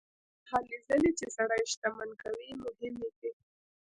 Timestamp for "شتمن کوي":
1.71-2.49